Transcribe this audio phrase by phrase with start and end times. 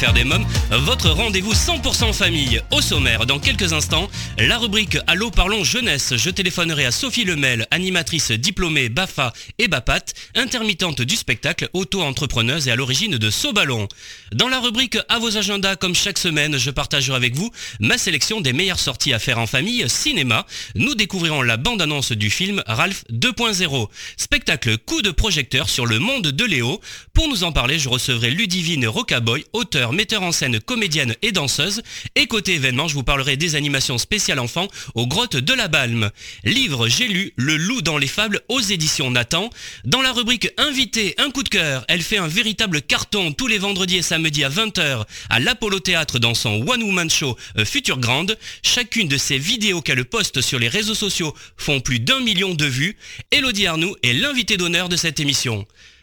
[0.00, 2.62] des mômes, votre rendez-vous 100% famille.
[2.70, 4.08] Au sommaire, dans quelques instants,
[4.38, 6.14] la rubrique Allô parlons jeunesse.
[6.16, 12.70] Je téléphonerai à Sophie Lemel, animatrice diplômée BAFA et BAPAT, intermittente du spectacle, auto-entrepreneuse et
[12.70, 13.88] à l'origine de Saut Ballon.
[14.32, 18.40] Dans la rubrique À vos agendas, comme chaque semaine, je partagerai avec vous ma sélection
[18.40, 20.46] des meilleures sorties à faire en famille cinéma.
[20.76, 23.88] Nous découvrirons la bande-annonce du film Ralph 2.0.
[24.16, 26.80] Spectacle coup de projecteur sur le monde de Léo.
[27.12, 31.82] Pour nous en parler, je recevrai Ludivine Rocaboy, auteur, metteur en scène, comédienne et danseuse.
[32.16, 36.10] Et côté événement, je vous parlerai des animations spéciales enfants aux grottes de la Balme.
[36.44, 39.50] Livre, j'ai lu Le loup dans les fables aux éditions Nathan.
[39.84, 43.58] Dans la rubrique Invité, un coup de cœur, elle fait un véritable carton tous les
[43.58, 47.98] vendredis et samedis à 20h à l'Apollo Théâtre dans son One Woman Show euh, Future
[47.98, 48.36] Grande.
[48.62, 52.66] Chacune de ses vidéos qu'elle poste sur les réseaux sociaux font plus d'un million de
[52.66, 52.96] vues.
[53.30, 55.66] Elodie Arnoux est l'invité d'honneur de cette émission.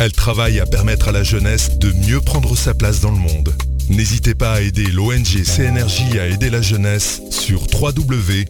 [0.00, 3.54] Elle travaille à permettre à la jeunesse de mieux prendre sa place dans le monde.
[3.90, 8.46] N'hésitez pas à aider l'ONG CNRJ à aider la jeunesse sur www.cnrj.org.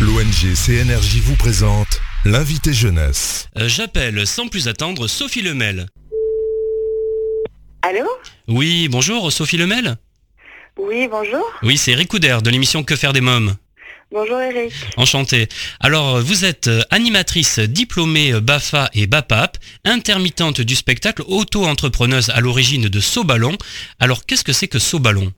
[0.00, 3.48] L'ONG CNRJ vous présente l'invité jeunesse.
[3.58, 5.86] Euh, J'appelle sans plus attendre Sophie Lemel.
[7.82, 8.06] Allô?
[8.48, 9.98] Oui, bonjour Sophie Lemel?
[10.78, 11.44] Oui, bonjour.
[11.62, 13.54] Oui, c'est Eric Couder de l'émission Que faire des mômes?
[14.12, 14.72] Bonjour Eric.
[14.96, 15.48] Enchanté.
[15.80, 22.40] Alors, vous êtes euh, animatrice diplômée euh, BAFA et BAPAP, intermittente du spectacle, auto-entrepreneuse à
[22.40, 23.56] l'origine de Saut Ballon.
[23.98, 25.32] Alors, qu'est-ce que c'est que Saut Ballon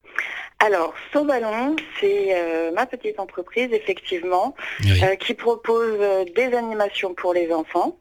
[0.58, 5.02] Alors, Saut Ballon, c'est euh, ma petite entreprise, effectivement, Oui.
[5.02, 7.96] euh, qui propose euh, des animations pour les enfants.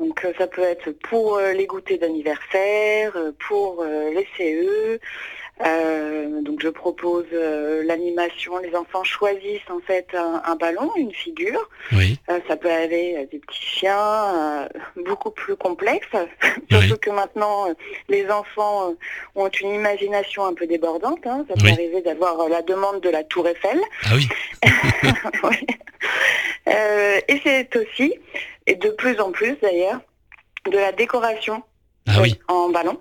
[0.00, 3.10] Donc ça peut être pour les goûters d'anniversaire,
[3.48, 5.00] pour les CE.
[5.66, 11.12] Euh, donc je propose euh, l'animation, les enfants choisissent en fait un, un ballon, une
[11.12, 11.68] figure.
[11.92, 12.18] Oui.
[12.30, 16.06] Euh, ça peut aller des petits chiens, beaucoup plus complexes.
[16.70, 17.66] Surtout que maintenant,
[18.08, 18.94] les enfants
[19.34, 21.26] ont une imagination un peu débordante.
[21.26, 21.44] hein.
[21.48, 21.72] Ça peut Oui.
[21.72, 23.80] arriver d'avoir la demande de la tour Eiffel.
[24.04, 24.28] Ah oui.
[25.44, 25.66] Oui.
[27.28, 28.14] Et c'est aussi,
[28.66, 30.00] et de plus en plus d'ailleurs,
[30.70, 31.62] de la décoration
[32.06, 32.38] Ah oui.
[32.48, 33.00] en ballon.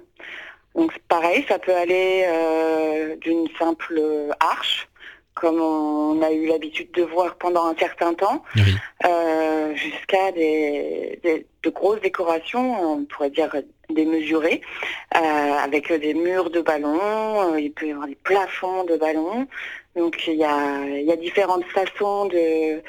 [0.78, 4.00] Donc pareil, ça peut aller euh, d'une simple
[4.40, 4.88] arche,
[5.34, 8.76] comme on a eu l'habitude de voir pendant un certain temps, Oui.
[9.06, 13.54] euh, jusqu'à des, des- de grosses décorations, on pourrait dire
[13.90, 14.62] démesurées,
[15.16, 19.48] euh, avec des murs de ballons, il peut y avoir des plafonds de ballons.
[19.96, 22.82] Donc il y a, il y a différentes façons de,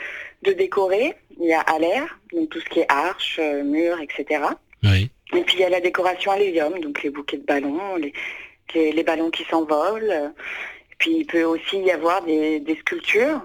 [0.43, 1.15] de décorer.
[1.41, 4.43] Il y a à l'air, donc tout ce qui est arches, euh, murs, etc.
[4.83, 5.11] Oui.
[5.37, 8.13] Et puis il y a la décoration à l'hélium, donc les bouquets de ballons, les,
[8.75, 10.33] les, les ballons qui s'envolent.
[10.99, 13.41] puis il peut aussi y avoir des, des sculptures.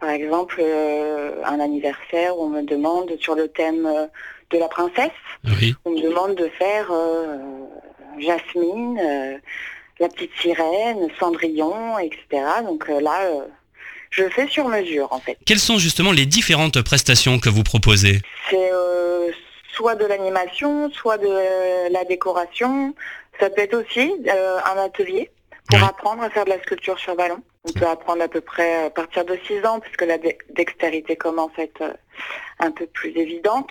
[0.00, 4.06] Par exemple, euh, un anniversaire où on me demande sur le thème euh,
[4.50, 5.10] de la princesse,
[5.60, 5.74] Oui.
[5.84, 7.36] on me demande de faire euh,
[8.18, 9.36] Jasmine, euh,
[10.00, 12.42] la petite sirène, Cendrillon, etc.
[12.64, 13.30] Donc là,
[14.10, 15.36] je fais sur mesure en fait.
[15.46, 18.20] Quelles sont justement les différentes prestations que vous proposez?
[18.48, 18.70] C'est
[19.80, 22.94] soit de l'animation, soit de la décoration.
[23.40, 25.30] Ça peut être aussi euh, un atelier
[25.70, 27.42] pour apprendre à faire de la sculpture sur ballon.
[27.64, 30.18] On peut apprendre à peu près à partir de 6 ans, puisque la
[30.50, 31.92] dextérité commence à être euh,
[32.58, 33.70] un peu plus évidente.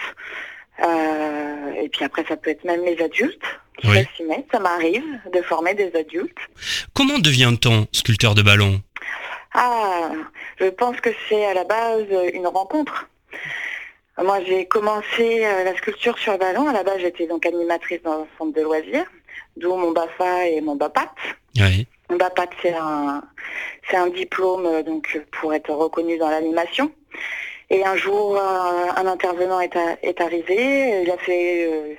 [0.83, 3.45] Euh, et puis après, ça peut être même les adultes
[3.77, 4.03] qui Oui.
[4.17, 4.47] s'y mettre.
[4.51, 6.37] Ça m'arrive de former des adultes.
[6.95, 8.81] Comment devient-on sculpteur de ballon?
[9.53, 10.09] Ah,
[10.59, 13.07] je pense que c'est à la base euh, une rencontre.
[14.23, 16.67] Moi, j'ai commencé euh, la sculpture sur ballon.
[16.67, 19.09] À la base, j'étais donc animatrice dans un centre de loisirs,
[19.57, 21.09] d'où mon BAFA et mon BAPAT.
[21.57, 21.87] Oui.
[22.09, 23.23] Mon BAPAT, c'est un,
[23.89, 26.91] c'est un diplôme euh, donc pour être reconnu dans l'animation.
[27.69, 31.01] Et un jour, un, un intervenant est, a- est arrivé.
[31.03, 31.93] Il a fait euh,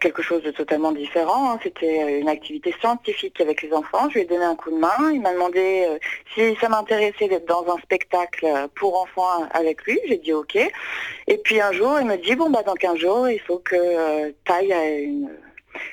[0.00, 1.52] quelque chose de totalement différent.
[1.52, 1.58] hein.
[1.62, 4.08] C'était euh, une activité scientifique avec les enfants.
[4.08, 5.10] Je lui ai donné un coup de main.
[5.12, 5.98] Il m'a demandé euh,
[6.34, 9.98] si ça m'intéressait d'être dans un spectacle euh, pour enfants avec lui.
[10.08, 10.56] J'ai dit OK.
[10.56, 14.28] Et puis un jour, il me dit, bon, bah, dans 15 jours, il faut que
[14.44, 15.30] tu ailles à une,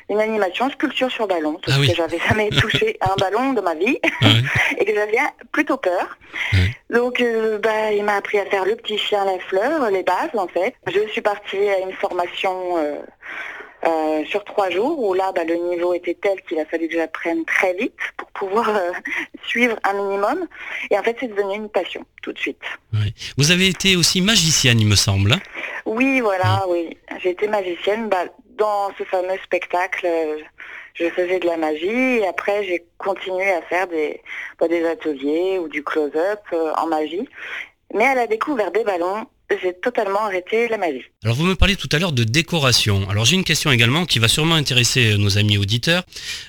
[0.10, 1.58] une animation sculpture sur ballon.
[1.66, 1.88] Sauf Ah oui.
[1.90, 4.44] que j'avais jamais touché un ballon de ma vie Oui.
[4.78, 5.18] et que j'avais
[5.52, 6.18] plutôt peur.
[6.54, 6.60] Oui.
[6.90, 10.30] Donc, euh, bah, il m'a appris à faire le petit chien, la fleur, les bases
[10.36, 10.74] en fait.
[10.88, 12.96] Je suis partie à une formation euh,
[13.86, 16.96] euh, sur trois jours, où là, bah, le niveau était tel qu'il a fallu que
[16.96, 18.92] j'apprenne très vite pour pouvoir euh,
[19.48, 20.48] suivre un minimum.
[20.92, 22.62] Et en fait, c'est devenu une passion tout de suite.
[23.38, 25.34] Vous avez été aussi magicienne, il me semble.
[25.34, 25.40] Hein?
[25.86, 26.98] Oui, voilà, oui.
[27.22, 28.10] J'ai été magicienne.
[28.10, 28.26] Bah,
[28.58, 30.06] dans ce fameux spectacle,
[30.94, 34.20] je faisais de la magie et après j'ai continué à faire des,
[34.60, 36.42] bah, des ateliers ou du close-up
[36.76, 37.28] en magie.
[37.94, 39.26] Mais à la découverte des ballons,
[39.62, 41.04] j'ai totalement arrêté la magie.
[41.24, 43.10] Alors vous me parlez tout à l'heure de décoration.
[43.10, 46.04] Alors j'ai une question également qui va sûrement intéresser nos amis auditeurs.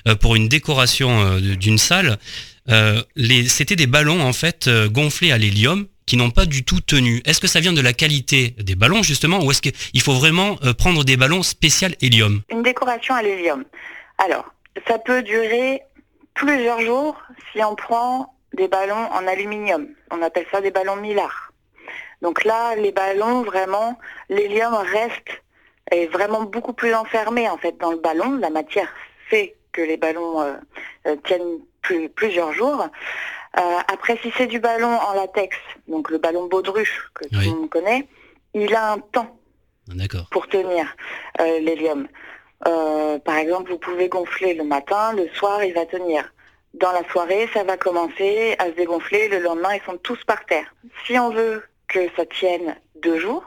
[0.07, 2.17] Euh, pour une décoration euh, d'une salle,
[2.69, 3.01] euh,
[3.47, 7.21] c'était des ballons en fait gonflés à l'hélium qui n'ont pas du tout tenu.
[7.25, 10.57] Est-ce que ça vient de la qualité des ballons justement ou est-ce qu'il faut vraiment
[10.77, 12.41] prendre des ballons spécial hélium?
[12.49, 13.63] Une décoration à l'hélium.
[14.17, 14.45] Alors,
[14.87, 15.81] ça peut durer
[16.33, 17.15] plusieurs jours
[17.51, 19.87] si on prend des ballons en aluminium.
[20.11, 21.50] On appelle ça des ballons millars.
[22.21, 23.97] Donc là, les ballons, vraiment,
[24.29, 25.41] l'hélium reste
[25.89, 28.37] est vraiment beaucoup plus enfermé en fait dans le ballon.
[28.37, 28.89] La matière
[29.29, 30.53] fait que les ballons euh,
[31.07, 31.59] euh, tiennent
[32.15, 32.87] plusieurs jours.
[33.57, 35.57] Euh, après, si c'est du ballon en latex,
[35.87, 38.07] donc le ballon baudruche que tout le monde connaît,
[38.53, 39.37] il a un temps
[39.89, 40.95] ah, pour tenir
[41.39, 42.07] l'hélium.
[42.63, 46.31] par exemple, vous pouvez gonfler le matin, le soir, il va tenir.
[46.73, 50.45] Dans la soirée, ça va commencer à se dégonfler, le lendemain, ils sont tous par
[50.45, 50.73] terre.
[51.05, 53.43] Si on veut que ça tienne deux jours,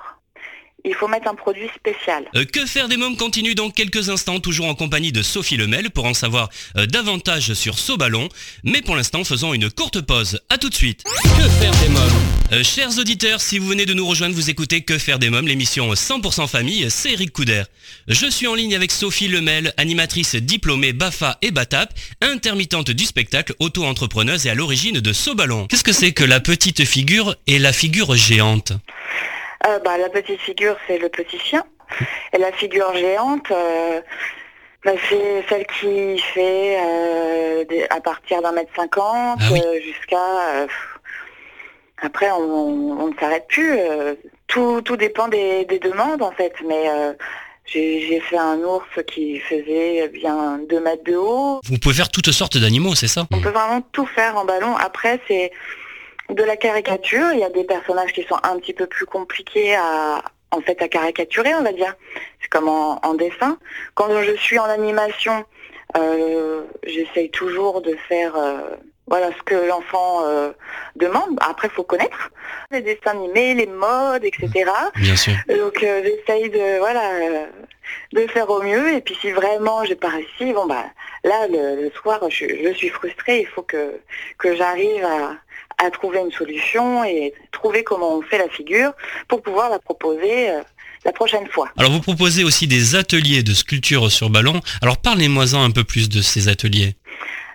[0.84, 2.24] il faut mettre un produit spécial.
[2.36, 5.90] Euh, que faire des mômes continue dans quelques instants, toujours en compagnie de Sophie Lemel
[5.90, 8.28] pour en savoir euh, davantage sur ballon.
[8.64, 10.40] Mais pour l'instant, faisons une courte pause.
[10.50, 11.04] A tout de suite.
[11.04, 12.10] Que faire des mômes?
[12.52, 15.48] Euh, Chers auditeurs, si vous venez de nous rejoindre, vous écoutez Que faire des mômes,
[15.48, 17.62] l'émission 100% famille, c'est Eric Couder.
[18.08, 23.54] Je suis en ligne avec Sophie Lemel, animatrice diplômée BAFA et BATAP, intermittente du spectacle,
[23.58, 25.66] auto-entrepreneuse et à l'origine de ballon.
[25.66, 28.72] Qu'est-ce que c'est que la petite figure et la figure géante?
[29.66, 31.64] Euh, bah, La petite figure, c'est le petit chien.
[32.32, 34.00] Et la figure géante, euh,
[34.84, 40.66] bah, c'est celle qui fait euh, à partir d'un mètre cinquante ah jusqu'à...
[42.02, 43.78] après, on, ne s'arrête plus.
[44.46, 46.54] Tout, tout, dépend des, demandes, en fait.
[46.66, 46.84] Mais
[47.66, 51.60] j'ai fait un ours qui faisait bien 2 mètres de haut.
[51.64, 53.26] Vous pouvez faire toutes sortes d'animaux, c'est ça?
[53.32, 54.76] On peut vraiment tout faire en ballon.
[54.76, 55.50] Après, c'est
[56.30, 57.32] de la caricature.
[57.32, 60.80] Il y a des personnages qui sont un petit peu plus compliqués à, en fait,
[60.82, 61.94] à caricaturer, on va dire.
[62.40, 63.58] C'est comme en, dessin.
[63.94, 65.44] Quand je suis en animation,
[65.96, 68.60] euh, j'essaye toujours de faire euh,
[69.06, 70.52] voilà ce que l'enfant euh,
[70.96, 71.38] demande.
[71.40, 72.30] Après, il faut connaître
[72.70, 74.70] les dessins animés, les modes, etc.
[74.96, 75.34] Bien sûr.
[75.48, 77.48] Donc, j'essaye de voilà
[78.12, 78.94] de faire au mieux.
[78.94, 80.84] Et puis, si vraiment j'ai pas réussi, bon bah
[81.22, 83.40] là, le, soir, je, je, suis frustrée.
[83.40, 84.00] Il faut que
[84.38, 85.36] que j'arrive à
[85.78, 88.92] à trouver une solution et trouver comment on fait la figure
[89.28, 90.60] pour pouvoir la proposer euh,
[91.04, 91.68] la prochaine fois.
[91.76, 94.60] Alors vous proposez aussi des ateliers de sculpture sur ballon.
[94.82, 96.94] Alors parlez-moi-en un peu plus de ces ateliers.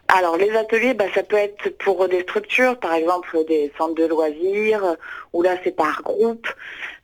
[0.07, 4.05] Alors les ateliers, bah, ça peut être pour des structures, par exemple des centres de
[4.05, 4.95] loisirs,
[5.33, 6.47] où là c'est par groupe.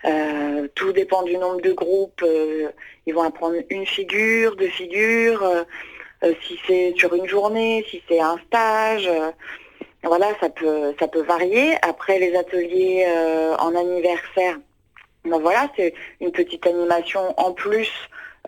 [0.06, 2.24] Euh, tout dépend du nombre de groupes.
[2.24, 2.70] Euh,
[3.08, 5.44] ils vont apprendre une figure, deux figures,
[6.42, 9.08] si c'est sur une journée, si c'est un stage.
[10.06, 11.76] Voilà, ça peut, ça peut varier.
[11.82, 14.58] Après les ateliers euh, en anniversaire,
[15.26, 17.90] ben voilà, c'est une petite animation en plus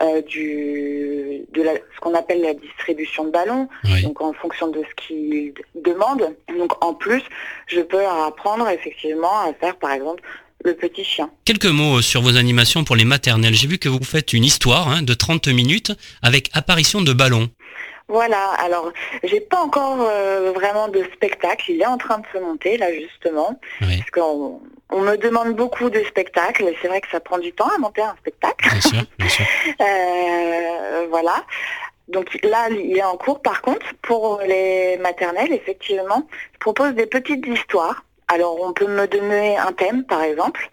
[0.03, 3.67] euh, du, de ce qu'on appelle la distribution de ballons,
[4.03, 6.35] donc en fonction de ce qu'ils demandent.
[6.55, 7.23] Donc en plus,
[7.65, 10.21] je peux apprendre effectivement à faire par exemple
[10.63, 11.29] le petit chien.
[11.45, 13.55] Quelques mots sur vos animations pour les maternelles.
[13.55, 17.49] J'ai vu que vous faites une histoire hein, de 30 minutes avec apparition de ballons.
[18.09, 22.37] Voilà, alors j'ai pas encore euh, vraiment de spectacle, il est en train de se
[22.37, 27.09] monter là justement, parce qu'on on me demande beaucoup de spectacles, et c'est vrai que
[27.09, 28.69] ça prend du temps à monter un spectacle.
[28.69, 29.45] Bien sûr, bien sûr.
[29.81, 31.43] Euh, voilà.
[32.07, 33.41] Donc là, il est en cours.
[33.41, 38.03] Par contre, pour les maternelles, effectivement, je propose des petites histoires.
[38.29, 40.69] Alors, on peut me donner un thème, par exemple,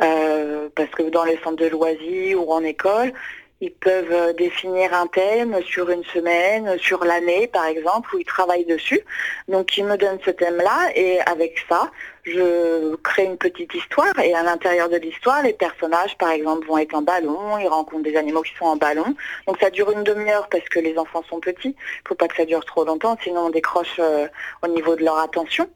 [0.00, 3.12] euh, parce que dans les centres de loisirs ou en école,
[3.60, 8.24] ils peuvent euh, définir un thème sur une semaine, sur l'année par exemple, où ils
[8.24, 9.00] travaillent dessus.
[9.48, 11.90] Donc ils me donnent ce thème-là et avec ça,
[12.24, 16.78] je crée une petite histoire et à l'intérieur de l'histoire, les personnages par exemple vont
[16.78, 19.14] être en ballon, ils rencontrent des animaux qui sont en ballon.
[19.46, 21.68] Donc ça dure une demi-heure parce que les enfants sont petits.
[21.68, 24.26] Il ne faut pas que ça dure trop longtemps, sinon on décroche euh,
[24.62, 25.68] au niveau de leur attention.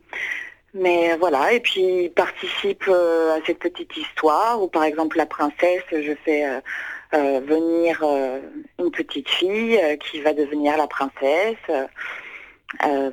[0.77, 5.27] Mais voilà, et puis ils participent euh, à cette petite histoire où par exemple la
[5.27, 6.61] princesse, je fais euh,
[7.19, 8.41] venir euh,
[8.79, 11.57] une petite fille euh, qui va devenir la princesse.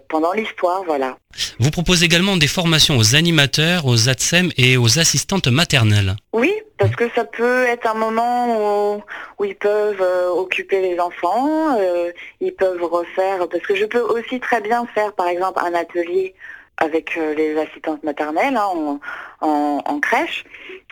[0.10, 1.18] pendant l'histoire, voilà.
[1.60, 6.16] Vous proposez également des formations aux animateurs, aux ATSEM et aux assistantes maternelles.
[6.34, 8.98] Oui, parce que ça peut être un moment
[9.38, 10.04] où, ils peuvent
[10.36, 11.78] occuper les enfants,
[12.40, 16.34] ils peuvent refaire, parce que je peux aussi très bien faire par exemple un atelier
[16.78, 19.00] avec euh, les assistantes maternelles hein,
[19.42, 20.44] en, crèche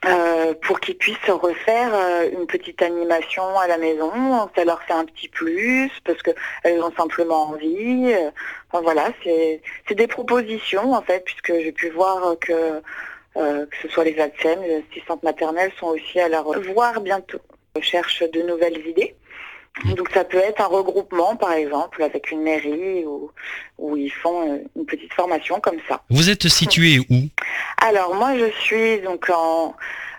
[0.05, 4.11] euh, pour qu'ils puissent refaire euh, une petite animation à la maison.
[4.55, 8.13] Ça leur fait un petit plus parce qu'elles ont simplement envie.
[8.71, 9.61] Enfin voilà, c'est
[9.95, 12.81] des propositions en fait puisque j'ai pu voir que
[13.35, 17.39] que ce soit les ADSEM, les assistantes maternelles sont aussi à la revoir bientôt.
[17.77, 19.15] Je cherche de nouvelles idées.
[19.95, 23.31] Donc ça peut être un regroupement, par exemple, avec une mairie où
[24.09, 26.01] ils font euh, une petite formation comme ça.
[26.09, 27.29] Vous êtes situé où?
[27.81, 29.75] Alors moi je suis donc en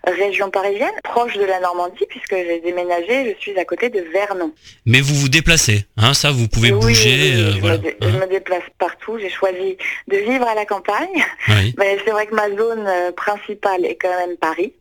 [0.06, 4.52] région parisienne, proche de la Normandie, puisque j'ai déménagé, je suis à côté de Vernon.
[4.86, 7.34] Mais vous vous déplacez, hein, ça vous pouvez bouger.
[7.36, 9.76] Oui, je, me je, me déplace partout, j'ai choisi
[10.08, 11.22] de vivre à la campagne.
[11.76, 14.72] Mais c'est vrai que ma zone euh, principale est quand même Paris.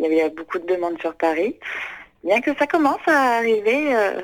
[0.00, 1.56] Il y a beaucoup de demandes sur Paris
[2.24, 4.20] bien que ça commence à arriver euh,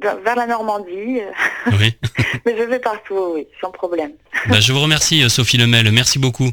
[0.00, 1.20] vers la Normandie.
[1.20, 1.94] Euh, oui.
[2.46, 4.12] Mais je vais partout, oui, sans problème.
[4.48, 5.90] Bah, je vous remercie, euh, Sophie Lemel.
[5.92, 6.50] Merci beaucoup.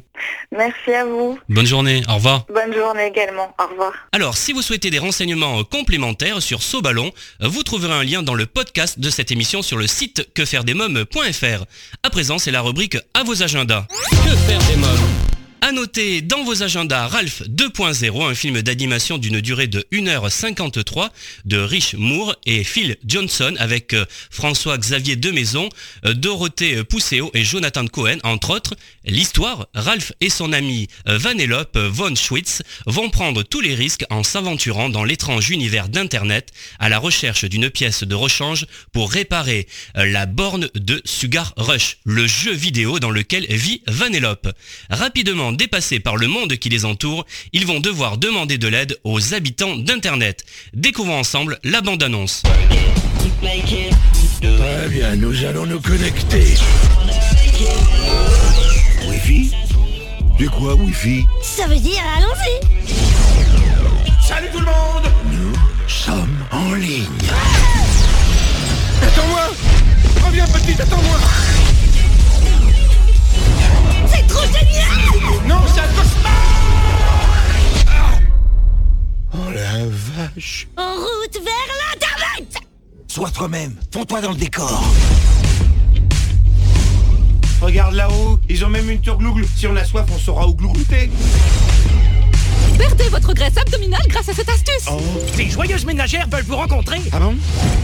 [0.52, 1.38] Merci à vous.
[1.50, 2.02] Bonne journée.
[2.10, 2.46] Au revoir.
[2.48, 3.54] Bonne journée également.
[3.60, 3.94] Au revoir.
[4.12, 8.46] Alors, si vous souhaitez des renseignements complémentaires sur Ballon, vous trouverez un lien dans le
[8.46, 11.66] podcast de cette émission sur le site quefairedesmoms.fr.
[12.04, 13.86] À présent, c'est la rubrique à vos agendas.
[13.90, 15.25] Que faire des mômes?
[15.66, 21.10] À noter dans vos agendas Ralph 2.0, un film d'animation d'une durée de 1h53
[21.46, 25.70] de Rich Moore et Phil Johnson avec euh, François-Xavier Demaison,
[26.06, 28.76] euh, Dorothée Pousseau et Jonathan Cohen, entre autres.
[29.06, 34.22] L'histoire, Ralph et son ami euh, Vanellope von Schwitz vont prendre tous les risques en
[34.22, 40.28] s'aventurant dans l'étrange univers d'Internet à la recherche d'une pièce de rechange pour réparer la
[40.28, 44.56] borne de Sugar Rush, le jeu vidéo dans lequel vit Vanellope.
[44.92, 49.34] Rapidement dépassés par le monde qui les entoure, ils vont devoir demander de l'aide aux
[49.34, 50.46] habitants d'Internet.
[50.74, 52.44] Découvrons ensemble la bande-annonce.
[54.42, 56.56] Très bien, nous allons nous connecter.
[59.08, 59.52] Wi-Fi
[60.38, 62.86] Du quoi Wi-Fi Ça veut dire allons-y
[64.28, 65.54] Salut tout le monde Nous
[65.88, 67.06] sommes en ligne.
[69.02, 69.50] Attends-moi
[70.26, 71.18] Reviens petite, attends-moi
[79.56, 82.58] la vache En route vers l'Internet
[83.08, 84.84] Sois toi-même, fonds-toi dans le décor
[87.62, 89.48] Regarde là-haut, ils ont même une tour glouglou.
[89.56, 91.10] Si on a soif, on saura où glouglouter.
[92.78, 95.00] Perdez votre graisse abdominale grâce à cette astuce Oh,
[95.38, 97.36] Les joyeuses ménagères veulent vous rencontrer ah bon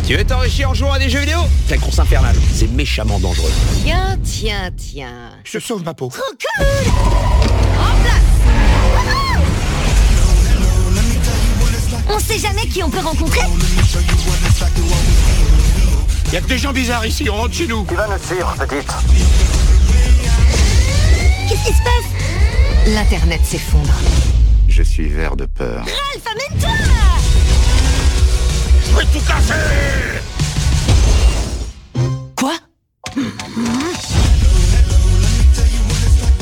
[0.06, 1.40] Tu veux t'enrichir en jouant à des jeux vidéo?
[1.70, 3.51] Quelle course infernale C'est méchamment dangereux.
[3.84, 5.30] Tiens, tiens, tiens.
[5.46, 6.10] Je sauve ma peau.
[6.10, 6.66] Trop cool
[12.13, 13.39] On sait jamais qui on peut rencontrer
[16.34, 17.86] Y a que des gens bizarres ici, on rentre chez nous.
[17.88, 18.91] Tu vas nous suivre, petite.
[21.48, 22.06] Qu'est-ce qui se passe
[22.88, 23.94] L'Internet s'effondre.
[24.68, 25.86] Je suis vert de peur.
[25.86, 26.70] Ralph, amène-toi
[28.86, 29.53] Je vais tout casser
[32.36, 32.56] Quoi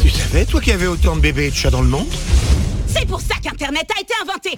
[0.01, 2.07] Tu savais, toi qui avais autant de bébés et de chats dans le monde?
[2.93, 4.57] C'est pour ça qu'Internet a été inventé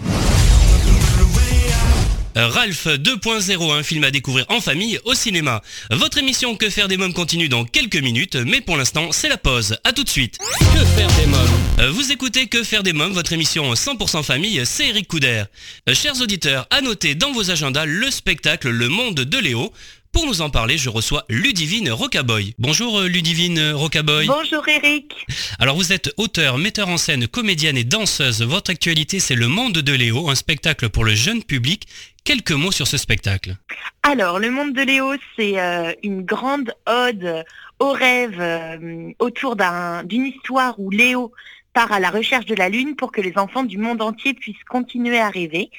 [2.33, 5.61] Ralph 2.0, un film à découvrir en famille au cinéma.
[5.89, 9.37] Votre émission Que faire des mômes continue dans quelques minutes, mais pour l'instant, c'est la
[9.37, 9.77] pause.
[9.83, 10.37] A tout de suite.
[10.39, 14.87] Que faire des mômes Vous écoutez Que faire des mômes, votre émission 100% famille, c'est
[14.87, 15.43] Eric Couder.
[15.89, 19.73] Euh, chers auditeurs, à noter dans vos agendas le spectacle Le Monde de Léo.
[20.13, 22.53] Pour nous en parler, je reçois Ludivine Rocaboy.
[22.59, 24.27] Bonjour euh, Ludivine Rocaboy.
[24.27, 25.25] Bonjour Eric.
[25.57, 28.41] Alors vous êtes auteur, metteur en scène, comédienne et danseuse.
[28.41, 31.87] Votre actualité c'est Le Monde de Léo, un spectacle pour le jeune public.
[32.25, 33.55] Quelques mots sur ce spectacle.
[34.03, 37.43] Alors, Le Monde de Léo, c'est euh, une grande ode
[37.79, 41.31] au rêve euh, autour d'un- d'une histoire où Léo
[41.73, 44.63] part à la recherche de la Lune pour que les enfants du monde entier puissent
[44.69, 45.71] continuer à rêver.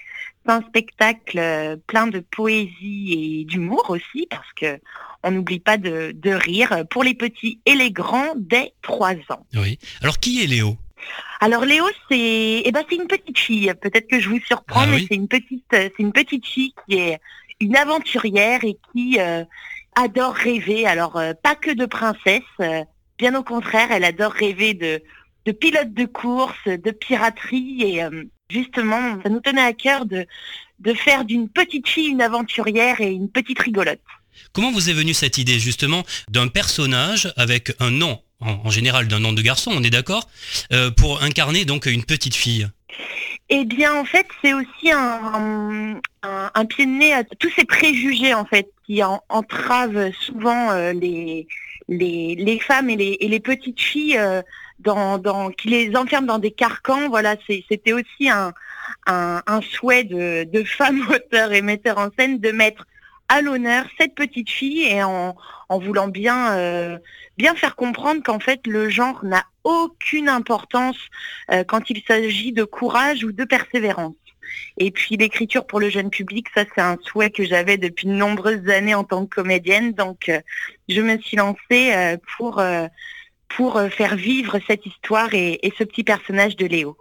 [0.44, 4.80] C'est un spectacle euh, plein de poésie et d'humour aussi, parce que
[5.22, 9.46] on n'oublie pas de, de rire pour les petits et les grands dès 3 ans.
[9.54, 9.78] Oui.
[10.02, 10.76] Alors qui est Léo?
[11.40, 13.72] Alors Léo, c'est eh ben, c'est une petite fille.
[13.80, 16.46] Peut-être que je vous surprends, Ah mais oui c'est une petite euh, c'est une petite
[16.46, 17.20] fille qui est
[17.60, 19.44] une aventurière et qui euh,
[19.96, 20.86] adore rêver.
[20.86, 22.84] Alors euh, pas que de princesse, euh,
[23.18, 25.02] bien au contraire, elle adore rêver de
[25.44, 28.02] de pilote de course, de piraterie et
[28.52, 30.26] justement, ça nous tenait à cœur de
[30.82, 34.00] de faire d'une petite fille une aventurière et une petite rigolote.
[34.52, 39.20] Comment vous est venue cette idée justement d'un personnage avec un nom, en, général d'un
[39.20, 40.28] nom de garçon, on est d'accord,
[40.72, 42.68] euh, pour incarner donc une petite fille?
[43.48, 46.00] Eh bien, en fait, c'est aussi un,
[46.68, 51.46] pied de nez à tous ces préjugés, en fait, qui entravent souvent euh, les,
[51.88, 54.42] les, femmes et les, petites filles, euh,
[54.82, 57.08] dans, qui les enferment dans des carcans.
[57.08, 58.52] Voilà, c'était aussi un,
[59.62, 62.86] souhait de, de femmes auteurs et metteurs en scène de mettre
[63.32, 65.34] à l'honneur cette petite fille et en,
[65.70, 66.98] voulant bien, euh,
[67.38, 70.98] bien faire comprendre qu'en fait le genre n'a aucune importance
[71.50, 74.14] euh, quand il s'agit de courage ou de persévérance.
[74.76, 78.12] Et puis l'écriture pour le jeune public, ça c'est un souhait que j'avais depuis de
[78.12, 79.92] nombreuses années en tant que comédienne.
[79.92, 80.40] Donc euh,
[80.90, 82.62] je me suis lancée pour,
[83.56, 86.96] pour faire vivre cette histoire et ce petit personnage de Léo.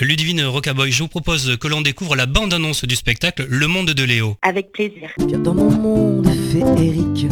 [0.00, 4.04] Ludivine Rocaboy, je vous propose que l'on découvre la bande-annonce du spectacle Le Monde de
[4.04, 4.36] Léo.
[4.42, 5.10] Avec plaisir.
[5.26, 7.28] Viens dans mon monde féerique,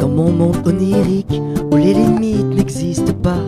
[0.00, 3.42] dans mon monde onirique, où les limites n'existent pas.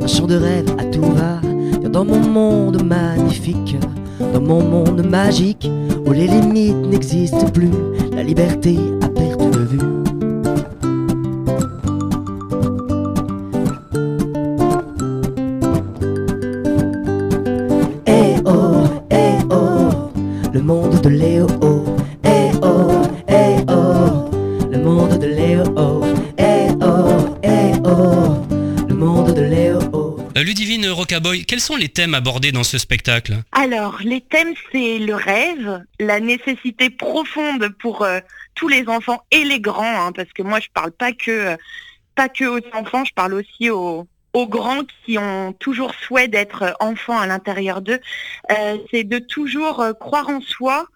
[0.00, 1.40] Un champ de rêve à tout va.
[1.80, 3.76] Viens dans mon monde magnifique,
[4.20, 5.68] dans mon monde magique,
[6.04, 7.70] où les limites n'existent plus.
[8.12, 8.76] La liberté
[31.46, 33.34] Quels sont les thèmes abordés dans ce spectacle?
[33.52, 38.20] Alors, les thèmes, c'est le rêve, la nécessité profonde pour euh,
[38.54, 41.56] tous les enfants et les grands, hein, parce que moi, je parle pas que, euh,
[42.14, 46.76] pas que aux enfants, je parle aussi aux, aux grands qui ont toujours souhait d'être
[46.80, 48.00] enfants à l'intérieur d'eux,
[48.50, 50.86] euh, c'est de toujours euh, croire en soi,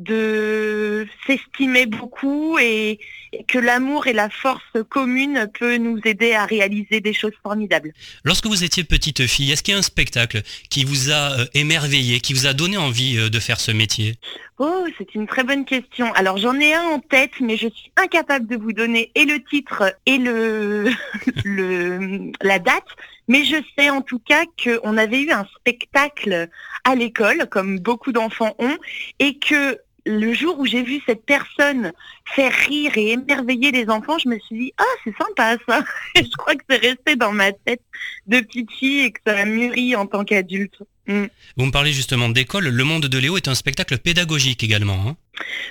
[0.00, 2.98] de s'estimer beaucoup et,
[3.46, 7.92] que l'amour et la force commune peut nous aider à réaliser des choses formidables.
[8.24, 11.44] Lorsque vous étiez petite fille, est-ce qu'il y a un spectacle qui vous a euh,
[11.54, 14.16] émerveillé, qui vous a donné envie de faire ce métier?
[14.58, 16.12] Oh, c'est une très bonne question.
[16.12, 19.42] Alors j'en ai un en tête, mais je suis incapable de vous donner et le
[19.42, 20.90] titre et le,
[21.44, 22.88] le la date.
[23.26, 26.48] Mais je sais en tout cas qu'on avait eu un spectacle
[26.84, 28.76] à l'école, comme beaucoup d'enfants ont,
[29.18, 31.92] et que le jour où j'ai vu cette personne
[32.34, 35.84] faire rire et émerveiller les enfants, je me suis dit, ah, c'est sympa ça.
[36.16, 37.82] Je crois que c'est resté dans ma tête
[38.26, 38.44] de
[38.78, 40.78] fille et que ça a mûri en tant qu'adulte.
[41.06, 41.24] Mm.
[41.56, 42.68] Vous me parlez justement d'école.
[42.68, 45.04] Le monde de Léo est un spectacle pédagogique également.
[45.06, 45.16] Hein.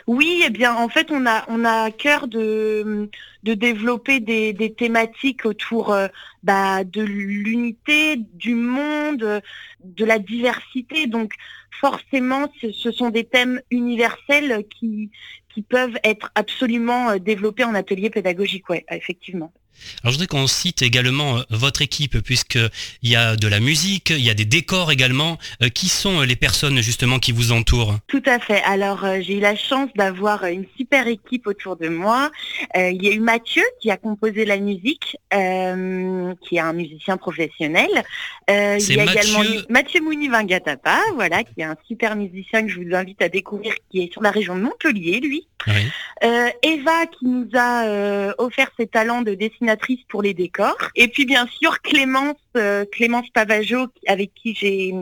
[0.08, 3.10] Oui, eh bien, en fait, on a, on a à cœur de,
[3.44, 6.08] développer des, thématiques autour euh,
[6.44, 9.42] bah, de l'unité, du monde,
[9.84, 11.08] de la diversité.
[11.08, 11.34] Donc,
[11.72, 15.12] forcément, ce, sont des thèmes universels qui,
[15.54, 19.52] qui peuvent être absolument euh, développés en atelier pédagogique, ouais, effectivement.
[20.04, 24.12] Alors je voudrais qu'on cite également euh, votre équipe puisqu'il y a de la musique,
[24.12, 25.38] il y a des décors également.
[25.62, 27.98] Euh, qui sont les personnes justement qui vous entourent?
[28.08, 28.62] Tout à fait.
[28.64, 32.32] Alors j'ai eu la chance d'avoir une super équipe autour de moi.
[32.76, 37.90] il y a eu Mathieu qui a composé la musique, qui est un musicien professionnel.
[38.48, 42.96] il y a également Mathieu Mouni-Vangatapa, voilà, qui est un super musicien que je vous
[42.96, 45.48] invite à découvrir, qui est sur la région de Montpellier, lui.
[46.62, 50.78] Eva qui nous a offert ses talents de dessinateur pour les décors.
[50.96, 54.94] Et puis bien sûr Clémence, euh, Clémence Pavageau avec qui j'ai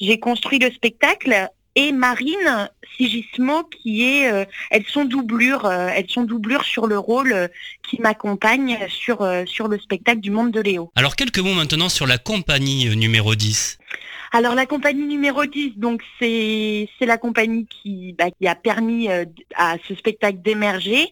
[0.00, 6.10] j'ai construit le spectacle et Marine Sigismo qui est euh, elles sont doublures euh, elles
[6.10, 7.48] sont doublures sur le rôle
[7.88, 10.90] qui m'accompagne sur sur le spectacle du monde de Léo.
[10.96, 13.77] Alors quelques mots maintenant sur la compagnie numéro 10.
[14.32, 19.08] Alors la compagnie numéro 10, donc c'est la compagnie qui, bah, qui a permis
[19.54, 21.10] à ce spectacle d'émerger.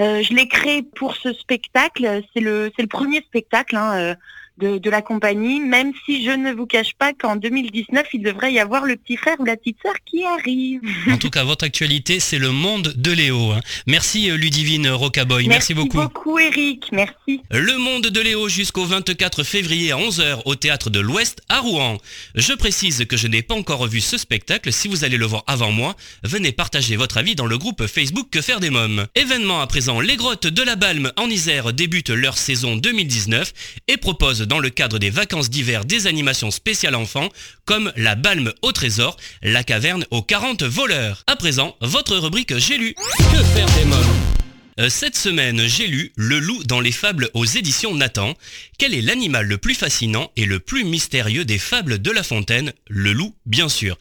[0.00, 2.22] Euh, je l'ai créé pour ce spectacle.
[2.32, 4.16] C'est le, le premier spectacle hein,
[4.58, 8.60] de, la compagnie, même si je ne vous cache pas qu'en 2019, il devrait y
[8.60, 10.80] avoir le petit frère ou la petite sœur qui arrive.
[11.14, 13.52] En tout cas, votre actualité, c'est le monde de Léo.
[13.52, 13.60] Hein.
[13.86, 15.96] Merci euh, Ludivine Rocaboy, merci, beaucoup.
[15.96, 17.40] Merci beaucoup Eric, merci.
[17.50, 21.98] Le monde de Léo jusqu'au 24 février à 11h au Théâtre de l'Ouest à Rouen.
[22.34, 25.44] Je précise que je n'ai pas encore vu ce spectacle, si vous allez le voir
[25.46, 29.06] avant moi, venez partager votre avis dans le groupe Facebook Que faire des mômes.
[29.14, 33.52] Événement à présent, les grottes de la Balme en Isère débutent leur saison 2019
[33.88, 37.28] et proposent dans le cadre des vacances d'hiver des animations spéciales enfants
[37.64, 41.24] comme la balme au trésor, la caverne aux 40 voleurs.
[41.26, 42.94] À présent, votre rubrique J'ai lu.
[42.94, 44.34] Que faire des mômes?
[44.80, 48.34] Euh, cette semaine, j'ai lu Le loup dans les fables aux éditions Nathan.
[48.76, 52.72] Quel est l'animal le plus fascinant et le plus mystérieux des fables de La Fontaine?
[52.88, 53.96] Le loup, bien sûr.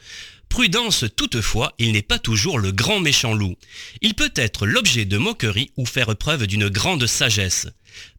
[0.49, 3.55] Prudence toutefois, il n'est pas toujours le grand méchant loup.
[4.01, 7.67] Il peut être l'objet de moqueries ou faire preuve d'une grande sagesse.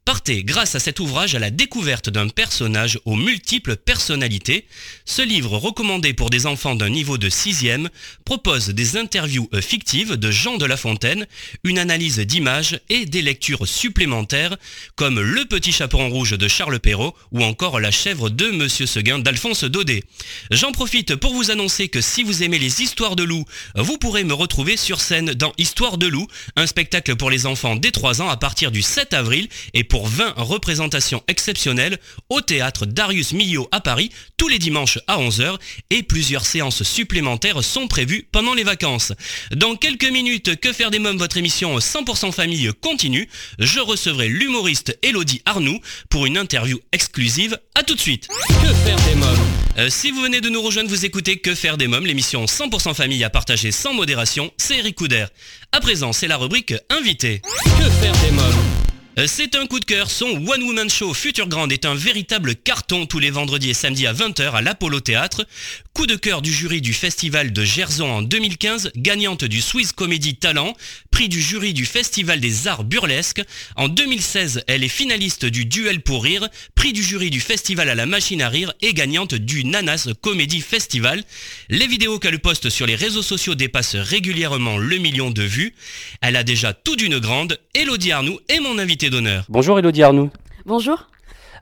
[0.04, 4.66] Partez grâce à cet ouvrage à la découverte d'un personnage aux multiples personnalités.
[5.06, 7.88] Ce livre recommandé pour des enfants d'un niveau de 6e
[8.26, 11.26] propose des interviews euh, fictives de Jean de La Fontaine,
[11.64, 14.58] une analyse d'images et des lectures supplémentaires
[14.94, 19.20] comme Le Petit Chaperon Rouge de Charles Perrault ou encore La Chèvre de Monsieur Seguin
[19.20, 20.04] d'Alphonse Daudet.
[20.50, 24.24] J'en profite pour vous annoncer que si vous aimez les histoires de loups, vous pourrez
[24.24, 28.20] me retrouver sur scène dans Histoire de loup, un spectacle pour les enfants dès 3
[28.20, 33.68] ans à partir du 7 avril et pour 20 représentations exceptionnelles au théâtre Darius Milhaud
[33.70, 35.56] à Paris tous les dimanches à 11h
[35.90, 39.12] et plusieurs séances supplémentaires sont prévues pendant les vacances.
[39.54, 43.28] Dans quelques minutes, Que faire des mômes, votre émission 100% famille continue.
[43.58, 45.80] Je recevrai l'humoriste Elodie Arnoux
[46.10, 47.58] pour une interview exclusive.
[47.74, 48.28] À tout de suite.
[48.28, 49.46] Que faire des mômes?
[49.78, 52.94] Euh, Si vous venez de nous rejoindre, vous écoutez Que faire des mômes, l'émission 100%
[52.94, 54.50] famille à partager sans modération.
[54.56, 55.26] C'est Eric Couder.
[55.72, 57.40] À présent, c'est la rubrique Invité.
[57.64, 58.93] Que faire des mômes?
[59.26, 63.06] C'est un coup de cœur, son One Woman Show Future Grande est un véritable carton
[63.06, 65.46] tous les vendredis et samedis à 20h à l'Apollo Théâtre.
[65.94, 70.34] Coup de cœur du jury du festival de Gerson en 2015, gagnante du Swiss Comedy
[70.34, 70.72] Talent,
[71.12, 73.44] prix du jury du Festival des Arts Burlesques.
[73.76, 77.94] En 2016, elle est finaliste du Duel pour Rire, prix du jury du Festival à
[77.94, 81.22] la Machine à Rire et gagnante du Nanas Comedy Festival.
[81.68, 85.74] Les vidéos qu'elle poste sur les réseaux sociaux dépassent régulièrement le million de vues.
[86.20, 87.60] Elle a déjà tout d'une grande.
[87.72, 89.44] Elodie Arnoux est mon invité d'honneur.
[89.48, 90.32] Bonjour Elodie Arnoux.
[90.66, 91.06] Bonjour.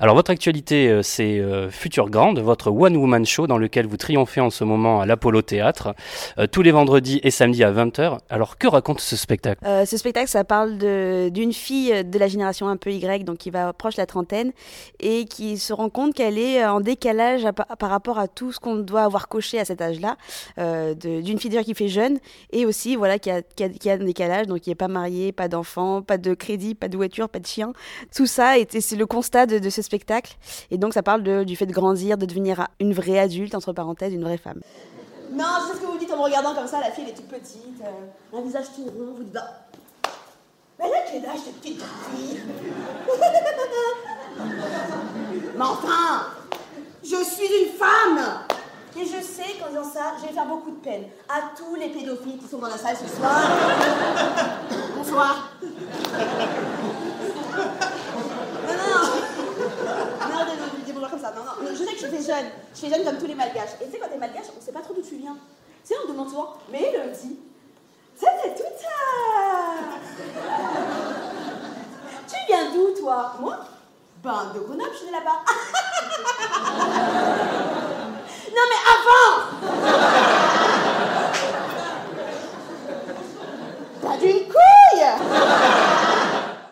[0.02, 3.96] Alors votre actualité, euh, c'est euh, Future Grande, votre One Woman Show dans lequel vous
[3.96, 5.94] triomphez en ce moment à l'Apollo Théâtre,
[6.38, 8.18] euh, tous les vendredis et samedis à 20h.
[8.28, 9.60] Alors que raconte ce spectacle?
[9.86, 10.76] Ce spectacle, ça parle
[11.30, 14.50] d'une fille de la génération un peu Y, donc qui va proche la trentaine,
[14.98, 17.46] et qui se rend compte qu'elle est en décalage
[17.78, 20.16] par rapport à tout ce qu'on doit avoir coché à cet âge-là,
[20.96, 22.18] d'une fille qui fait jeune,
[22.50, 26.18] et aussi voilà qui a, un décalage, donc qui n'est pas mariée, pas d'enfant, pas
[26.18, 27.72] de crédit, pas de voiture, pas de chien.
[28.14, 29.91] Tout ça, c'est le constat de ce spectacle
[30.70, 34.12] Et donc ça parle du fait de grandir, de devenir une vraie adulte, entre parenthèses,
[34.12, 34.60] une vraie femme.
[35.32, 37.14] Non, c'est ce que vous dites en me regardant comme ça, la fille elle est
[37.14, 39.46] toute petite, euh, un visage tout rond, vous dites bah...
[40.78, 41.82] Mais elle a quel âge cette petite
[42.14, 42.40] fille?
[45.56, 46.26] Mais enfin
[47.02, 48.20] Je suis une femme
[48.98, 51.88] Et je sais qu'en disant ça, je vais faire beaucoup de peine à tous les
[51.88, 53.40] pédophiles qui sont dans la salle ce soir.
[54.96, 55.50] Bonsoir.
[58.66, 59.21] Non, non,
[61.12, 61.32] comme ça.
[61.36, 62.46] Non, non, je sais que je fais jeune.
[62.74, 63.74] Je fais jeune comme tous les malgaches.
[63.80, 65.36] Et tu sais, quand t'es malgache, on sait pas trop d'où tu viens.
[65.84, 67.38] Tu sais, on demande souvent, mais le petit,
[68.16, 68.88] ça c'est tout ça.
[72.28, 73.34] tu viens d'où, toi?
[73.40, 73.58] Moi?
[74.22, 75.42] Ben, de Grenoble, je suis là-bas.
[78.54, 79.36] non, mais avant
[84.00, 84.62] T'as d'une couille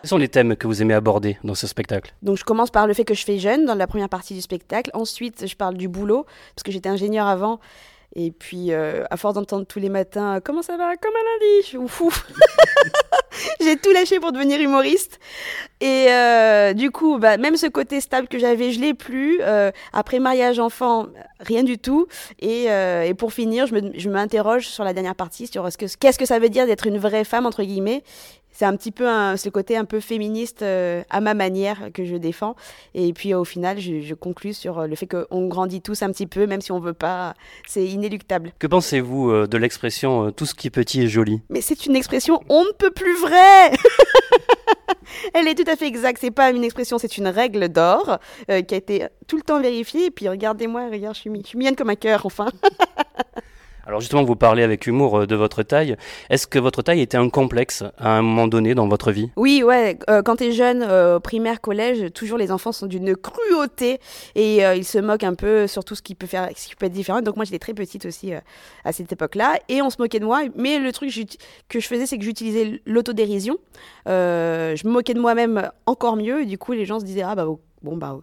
[0.11, 2.13] sont les thèmes que vous aimez aborder dans ce spectacle?
[2.21, 4.41] Donc je commence par le fait que je fais jeune dans la première partie du
[4.41, 4.91] spectacle.
[4.93, 7.61] Ensuite, je parle du boulot, parce que j'étais ingénieur avant.
[8.17, 10.97] Et puis, euh, à force d'entendre tous les matins Comment ça va?
[10.97, 12.11] Comme un lundi Je suis fou
[13.61, 15.17] J'ai tout lâché pour devenir humoriste.
[15.79, 19.39] Et euh, du coup, bah, même ce côté stable que j'avais, je l'ai plus.
[19.41, 21.07] Euh, après mariage, enfant,
[21.39, 22.07] rien du tout.
[22.39, 22.67] Et,
[23.17, 26.85] pour finir, je m'interroge sur la dernière partie, sur qu'est-ce que ça veut dire d'être
[26.85, 28.03] une vraie femme, entre guillemets
[28.51, 29.05] c'est un petit peu
[29.37, 32.55] ce côté un peu féministe euh, à ma manière que je défends.
[32.93, 36.27] Et puis au final, je, conclus sur euh, le fait qu'on grandit tous un petit
[36.27, 37.33] peu, même si on veut pas.
[37.67, 38.53] C'est inéluctable.
[38.59, 41.41] Que pensez-vous euh, de l'expression tout ce qui est petit est joli?
[41.49, 43.71] Mais c'est une expression on ne peut plus vraie
[45.33, 46.19] Elle est tout à fait exacte.
[46.21, 50.05] C'est pas une expression, c'est une règle d'or qui a été tout le temps vérifiée.
[50.05, 52.47] Et puis regardez-moi, regarde, je suis, je suis mignonne comme un cœur, enfin.
[53.91, 55.97] Alors justement, vous parlez avec humour euh, de votre taille.
[56.29, 59.31] Est-ce que votre taille était un complexe à un moment donné dans votre vie?
[59.35, 59.99] Oui, ouais.
[60.09, 63.99] Euh, quand tu es jeune, euh, primaire, collège, toujours les enfants sont d'une cruauté
[64.35, 66.85] et ils se moquent un peu sur tout ce qui peut faire, ce qui peut
[66.85, 67.21] être différent.
[67.21, 68.31] Donc moi, j'étais très petite aussi
[68.85, 70.43] à cette époque-là et on se moquait de moi.
[70.55, 71.11] Mais le truc
[71.67, 73.57] que je faisais, c'est que j'utilisais l'autodérision.
[74.05, 76.43] je me moquais de moi-même encore mieux.
[76.43, 77.45] Et du coup, les gens se disaient ah bah
[77.81, 78.21] bon bah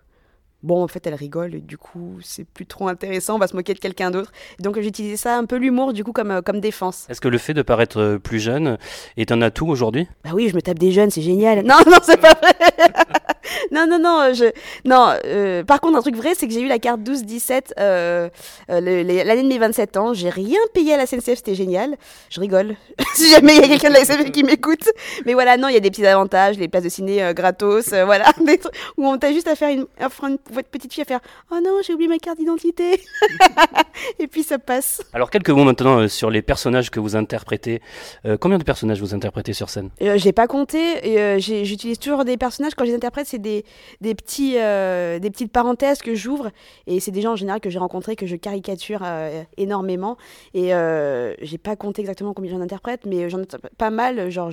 [0.62, 3.56] bon, en fait, elle rigole, et du coup, c'est plus trop intéressant, on va se
[3.56, 4.32] moquer de quelqu'un d'autre.
[4.60, 7.06] Donc, j'utilisais ça un peu l'humour, du coup, comme, euh, comme défense.
[7.08, 8.78] Est-ce que le fait de paraître euh, plus jeune
[9.16, 10.08] est un atout aujourd'hui?
[10.24, 11.62] Bah oui, je me tape des jeunes, c'est génial.
[11.68, 12.54] Non, non, c'est pas vrai
[13.72, 14.32] non, non, non.
[14.34, 14.46] Je...
[14.84, 18.28] non euh, par contre, un truc vrai, c'est que j'ai eu la carte 12-17 euh,
[18.70, 20.14] euh l'année de mes 27 ans.
[20.14, 21.96] J'ai rien payé à la SNCF, c'était génial.
[22.30, 22.76] Je rigole.
[23.14, 24.88] si jamais il y a quelqu'un de la SNCF qui m'écoute.
[25.26, 27.88] Mais voilà, non, il y a des petits avantages, les places de ciné euh, gratos,
[27.88, 28.32] voilà.
[28.96, 29.86] où on t'a juste à faire une,
[30.22, 30.38] une,
[30.70, 31.20] petite fille à faire
[31.50, 33.00] Oh non, j'ai oublié ma carte d'identité.
[34.18, 35.00] et puis ça passe.
[35.12, 37.80] Alors quelques mots maintenant euh, sur les personnages que vous interprétez.
[38.24, 39.90] Euh, combien de personnages vous interprétez sur scène?
[40.02, 40.78] Euh, j'ai pas compté.
[41.18, 43.64] euh, J'utilise toujours des personnages quand je les interprète, c'est des,
[44.00, 44.14] des
[44.56, 46.50] euh, des petites parenthèses que j'ouvre
[46.86, 50.16] et c'est des gens en général que j'ai rencontrés que je caricature euh, énormément
[50.54, 54.30] et euh, j'ai pas compté exactement combien j'en interprète, mais j'en interprète pas mal.
[54.30, 54.50] Genre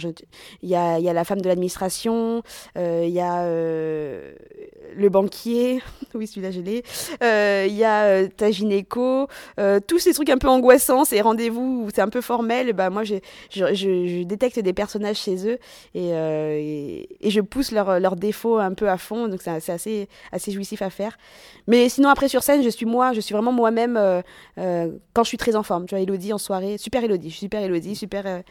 [0.61, 2.41] il y a, y a la femme de l'administration,
[2.77, 3.45] euh, il y a
[4.95, 5.81] le banquier,
[6.13, 6.83] oui celui-là je l'ai.
[7.67, 9.27] Il y a ta gynéco,
[9.87, 12.73] tous ces trucs un peu angoissants, ces rendez-vous où c'est un peu formel.
[12.73, 13.15] Bah moi je,
[13.51, 15.57] je- je détecte des personnages chez eux
[15.93, 16.09] et,
[17.21, 20.81] et, je pousse leurs leurs défauts un peu à fond, donc c'est assez, assez jouissif
[20.81, 21.17] à faire.
[21.67, 24.21] Mais sinon, après sur scène, je suis moi, je suis vraiment moi-même euh,
[24.57, 25.85] euh, quand je suis très en forme.
[25.85, 28.41] Tu vois, Elodie en soirée, super Elodie, je suis super Elodie, super, euh,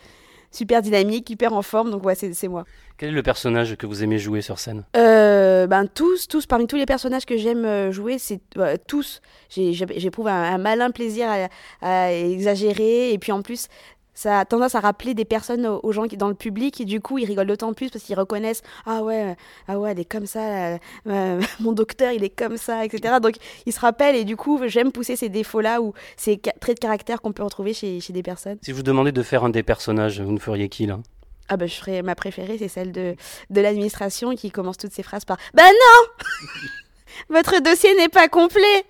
[0.50, 2.64] super dynamique, hyper en forme, donc ouais, c'est moi.
[2.96, 4.85] Quel est le personnage que vous aimez jouer sur scène?
[4.96, 9.20] Euh, ben tous, tous, parmi tous les personnages que j'aime jouer, c'est euh, tous.
[9.50, 11.48] J'éprouve un, un malin plaisir à,
[11.81, 13.66] à exagérer et puis en plus.
[14.14, 17.00] Ça a tendance à rappeler des personnes aux, gens qui dans le public et du
[17.00, 19.37] coup ils rigolent d'autant plus parce qu'ils reconnaissent ah ouais
[19.68, 23.16] ah ouais elle est comme ça euh, euh, mon docteur il est comme ça etc
[23.20, 26.77] donc ils se rappellent et du coup j'aime pousser ces défauts là ou ces traits
[26.77, 28.59] de caractère qu'on peut retrouver chez, chez des personnes.
[28.62, 30.98] Si je vous demandais de faire un des personnages, vous ne feriez qui là?
[31.48, 33.16] Ah bah je ferais ma préférée, c'est celle de,
[33.50, 36.24] de l'administration qui commence toutes ses phrases par Bah non!
[37.29, 38.85] Votre dossier n'est pas complet.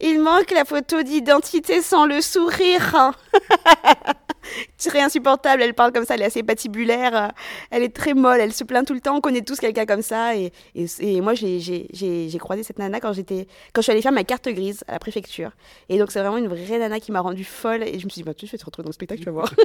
[0.00, 3.12] Il manque la photo d'identité sans le sourire
[4.78, 7.28] Très insupportable, elle parle comme ça, elle est assez patibulaire, euh,
[7.70, 10.02] elle est très molle, elle se plaint tout le temps, on connaît tous quelqu'un comme
[10.02, 10.36] ça.
[10.36, 14.24] Et, et, moi, j'ai croisé cette nana quand j'étais quand je suis allée faire ma
[14.24, 15.50] carte grise à la préfecture.
[15.88, 17.82] Et donc, c'est vraiment une vraie nana qui m'a rendue folle.
[17.82, 19.32] Et je me suis dit, bah, tu vas te retrouver dans le spectacle, tu vas
[19.32, 19.54] voir.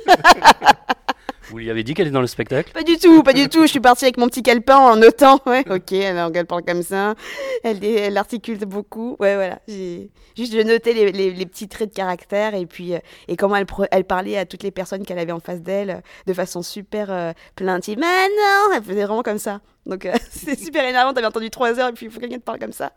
[1.49, 3.63] Vous lui avez dit qu'elle est dans le spectacle Pas du tout, pas du tout.
[3.63, 5.39] Je suis partie avec mon petit calepin en notant.
[5.49, 7.15] Ouais, ok, alors parle comme ça.
[7.63, 9.15] Elle, articule beaucoup.
[9.19, 9.59] Ouais, voilà.
[10.37, 14.37] Juste je notais les, petits traits de caractère et puis euh, et comment elle, parlait
[14.37, 17.97] à toutes les personnes qu'elle avait en face d'elle euh, de façon super euh, plaintive.
[17.99, 19.61] Mais non, elle faisait vraiment comme ça.
[19.87, 21.13] Donc c'est super énervant.
[21.13, 22.93] T'avais entendu trois heures et puis il faut que quelqu'un te parle comme ça.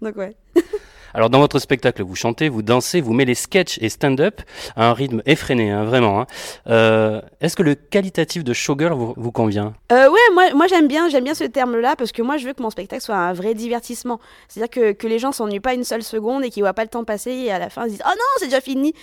[0.00, 0.34] Donc ouais.
[1.14, 4.40] Alors dans votre spectacle, vous chantez, vous dansez, vous mêlez sketch et stand-up
[4.76, 6.20] à un rythme effréné, hein, vraiment.
[6.20, 6.26] hein.
[6.68, 9.74] Euh, Est-ce que le qualitatif de showgirl vous, vous convient?
[9.92, 12.62] Euh, ouais, moi, moi j'aime bien, bien ce terme-là parce que moi je veux que
[12.62, 14.20] mon spectacle soit un vrai divertissement.
[14.48, 16.88] C'est-à-dire que, que les gens s'ennuient pas une seule seconde et qu'ils voient pas le
[16.88, 18.94] temps passer et à la fin ils se disent oh non c'est déjà fini.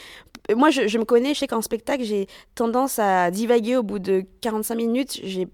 [0.55, 4.23] Moi je, me connais, je sais qu'en spectacle j'ai tendance à divaguer au bout de
[4.41, 5.19] 45 minutes.
[5.23, 5.47] J'ai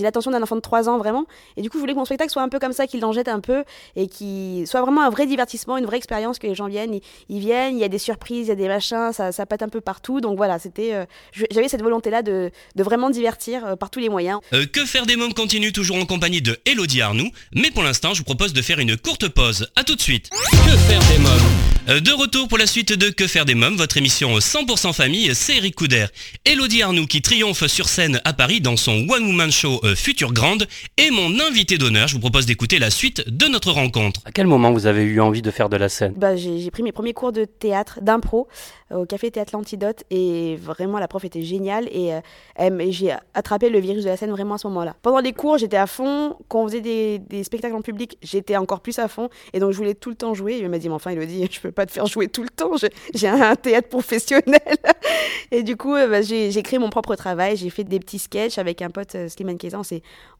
[0.00, 1.26] l'attention d'un enfant de 3 ans vraiment.
[1.56, 3.12] Et du coup je voulais que mon spectacle soit un peu comme ça, qu'il en
[3.12, 3.62] jette un peu
[3.94, 7.02] et qu'il soit vraiment un vrai divertissement, une vraie expérience que les gens viennent, ils,
[7.28, 9.62] ils viennent, il y a des surprises, il y a des machins, ça, ça pète
[9.62, 10.20] un peu partout.
[10.20, 11.04] Donc voilà, c'était, euh,
[11.50, 14.40] j'avais cette volonté-là de, de vraiment divertir euh, par tous les moyens.
[14.52, 18.14] Euh, que faire des mômes continue toujours en compagnie de Elodie Arnoux, mais pour l'instant
[18.14, 19.68] je vous propose de faire une courte pause.
[19.76, 20.30] A tout de suite.
[20.30, 22.00] Que faire des mômes?
[22.02, 25.56] De retour pour la suite de Que faire des mômes, votre émission 100% famille, c'est
[25.56, 26.06] Eric Couder.
[26.44, 30.66] Elodie Arnoux qui triomphe sur scène à Paris dans son One Woman Show Future Grande
[30.96, 32.08] est mon invité d'honneur.
[32.08, 34.20] Je vous propose d'écouter la suite de notre rencontre.
[34.24, 36.82] À quel moment vous avez eu envie de faire de la scène bah, j'ai pris
[36.82, 38.48] mes premiers cours de théâtre, d'impro,
[38.92, 40.04] euh, au Café Théâtre L'Antidote.
[40.10, 41.88] Et vraiment, la prof était géniale.
[41.90, 44.94] Et, euh, et j'ai attrapé le virus de la scène vraiment à ce moment-là.
[45.02, 46.36] Pendant les cours, j'étais à fond.
[46.48, 49.28] Quand on faisait des, spectacles en public, j'étais encore plus à fond.
[49.52, 50.58] Et donc, je voulais tout le temps jouer.
[50.60, 52.72] Elle m'a dit, mais enfin, Elodie, je peux pas te faire jouer tout le temps.
[53.14, 54.60] J'ai un théâtre professionnel.
[55.50, 57.56] et du coup, euh, bah, j'ai créé mon propre travail.
[57.56, 59.80] J'ai fait des petits sketchs avec un pote, Slimane Keza.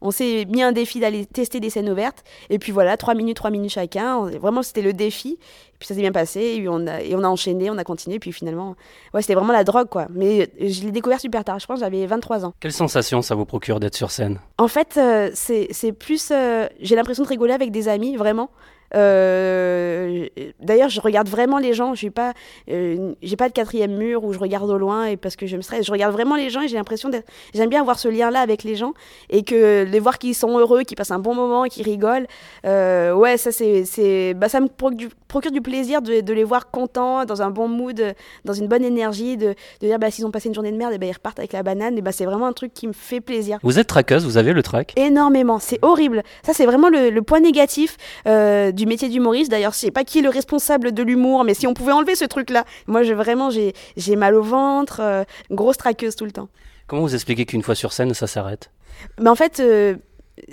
[0.01, 2.23] On s'est- mis un défi d'aller tester des scènes ouvertes.
[2.49, 4.25] Et puis voilà, 3 minutes, 3 minutes chacun.
[4.25, 5.16] Vraiment, c'était le défi.
[5.25, 6.39] Et puis ça s'est bien passé.
[6.41, 8.19] Et, on a, et on a enchaîné, on a continué.
[8.19, 8.75] Puis finalement,
[9.13, 10.07] ouais, c'était vraiment la drogue, quoi.
[10.09, 11.59] Mais euh, je l'ai découvert super tard.
[11.59, 12.53] Je pense j'avais 23 ans.
[12.59, 14.39] Quelle sensation ça vous procure d'être sur scène?
[14.57, 16.29] En fait, euh, c'est c'est plus.
[16.31, 18.49] euh, J'ai l'impression de rigoler avec des amis, vraiment.
[18.95, 20.27] Euh,
[20.59, 21.93] D'ailleurs, je regarde vraiment les gens.
[21.93, 22.33] Je suis pas,
[22.69, 25.57] euh, j'ai pas de quatrième mur où je regarde au loin et parce que je
[25.57, 25.85] me stresse.
[25.85, 27.27] Je regarde vraiment les gens et j'ai l'impression d'être.
[27.53, 28.93] J'aime bien avoir ce lien-là avec les gens
[29.29, 32.27] et que les voir qu'ils sont heureux, qu'ils passent un bon moment, qu'ils rigolent.
[32.65, 36.33] Euh, ouais, ça c'est, c'est, bah, ça me procure du, procure du plaisir de, de
[36.33, 40.09] les voir contents, dans un bon mood, dans une bonne énergie, de, de dire bah
[40.11, 41.97] s'ils ont passé une journée de merde, et bah, ils repartent avec la banane.
[41.97, 43.59] Et bah c'est vraiment un truc qui me fait plaisir.
[43.63, 46.23] Vous êtes traqueuse, vous avez le trac Énormément, c'est horrible.
[46.43, 47.97] Ça, c'est vraiment le, le point négatif
[48.27, 49.51] euh, du métier d'humoriste.
[49.51, 52.15] D'ailleurs, je sais pas qui est le responsable de l'humour, mais si on pouvait enlever
[52.15, 56.31] ce truc-là, moi, je, vraiment, j'ai j'ai mal au ventre, euh, grosse traqueuse tout le
[56.31, 56.47] temps.
[56.87, 58.71] Comment vous expliquez qu'une fois sur scène, ça s'arrête?
[59.19, 59.95] Mais en fait, euh,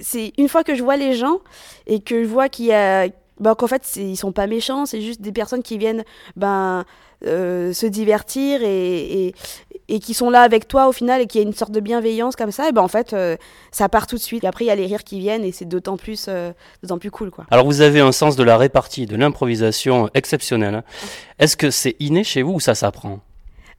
[0.01, 1.39] c'est une fois que je vois les gens
[1.87, 3.09] et que je vois qu'il y a.
[3.41, 6.05] Ben, qu'en fait, ils sont pas méchants, c'est juste des personnes qui viennent
[6.37, 6.85] ben,
[7.27, 9.35] euh, se divertir et, et,
[9.89, 12.37] et qui sont là avec toi au final et qui a une sorte de bienveillance
[12.37, 13.37] comme ça, et ben en fait, euh,
[13.71, 14.45] ça part tout de suite.
[14.45, 16.99] Et après, il y a les rires qui viennent et c'est d'autant plus, euh, d'autant
[16.99, 17.45] plus cool, quoi.
[17.51, 20.75] Alors vous avez un sens de la répartie, de l'improvisation exceptionnel.
[20.75, 20.85] hein.
[21.39, 23.21] Est-ce que c'est inné chez vous ou ça s'apprend?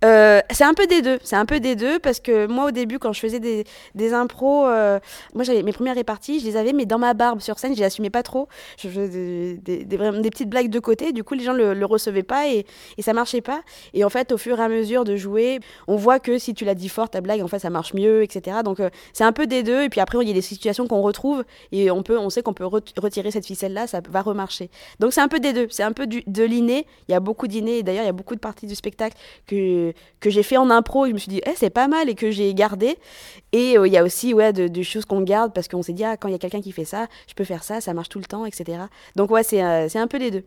[0.04, 2.72] Euh, c'est un peu des deux, c'est un peu des deux parce que moi au
[2.72, 3.64] début quand je faisais des,
[3.96, 5.00] des impros, euh,
[5.34, 7.80] moi j'avais mes premières réparties, je les avais mais dans ma barbe sur scène, je
[7.80, 8.48] les assumais pas trop.
[8.78, 9.08] Je faisais
[9.58, 12.48] des, des- des- petites blagues de côté, du coup les gens le, le recevaient pas
[12.50, 12.66] et,
[12.98, 13.62] et ça marchait pas.
[13.94, 16.66] Et en fait au fur et à mesure de jouer, on voit que si tu
[16.66, 18.58] la dis fort ta blague en fait ça marche mieux, etc.
[18.64, 20.88] Donc euh, c'est un peu des deux et puis après il y a des situations
[20.88, 24.02] qu'on retrouve et on peut, on sait qu'on peut ret- retirer cette ficelle là, ça
[24.10, 24.70] va remarcher.
[25.00, 26.86] Donc c'est un peu des deux, c'est un peu du, de l'inné.
[27.08, 29.16] Il y a beaucoup d'inné et d'ailleurs il y a beaucoup de parties du spectacle
[29.48, 32.10] que que j'ai fait en impro et je me suis dit eh, c'est pas mal
[32.10, 32.98] et que j'ai gardé.
[33.52, 35.94] Et euh, il y a aussi ouais de, de choses qu'on garde parce qu'on s'est
[35.94, 37.94] dit ah quand il y a quelqu'un qui fait ça je peux faire ça ça
[37.94, 38.80] marche tout le temps etc
[39.16, 40.44] donc ouais c'est euh, c'est un peu les deux.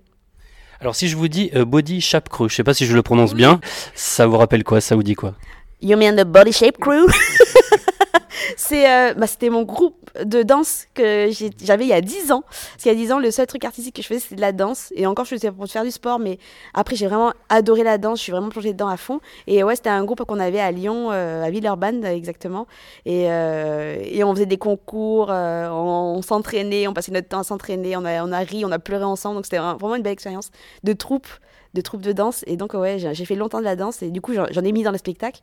[0.80, 3.02] Alors si je vous dis euh, Body Shape Crew, je sais pas si je le
[3.02, 3.60] prononce bien,
[3.94, 4.80] ça vous rappelle quoi?
[4.80, 5.34] Ça vous dit quoi?
[5.80, 7.06] You mean the Body Shape Crew?
[8.56, 11.30] C'est, euh, bah, c'était mon groupe de danse que
[11.62, 12.42] j'avais il y a 10 ans.
[12.42, 14.40] Parce qu'il y a 10 ans, le seul truc artistique que je faisais, c'était de
[14.40, 14.92] la danse.
[14.94, 16.38] Et encore, je faisais pour faire du sport, mais
[16.74, 18.18] après, j'ai vraiment adoré la danse.
[18.18, 19.20] Je suis vraiment plongée dedans à fond.
[19.46, 22.66] Et ouais, c'était un groupe qu'on avait à Lyon, euh, à Villeurbanne, exactement.
[23.04, 27.40] Et, euh, et on faisait des concours, euh, on, on s'entraînait, on passait notre temps
[27.40, 29.36] à s'entraîner, on a, on a ri, on a pleuré ensemble.
[29.36, 30.50] Donc, c'était vraiment une belle expérience
[30.84, 31.26] de troupe
[31.74, 32.44] de troupe de danse.
[32.46, 34.02] Et donc ouais j'ai fait longtemps de la danse.
[34.02, 35.40] Et du coup j'en j'en ai mis dans le spectacle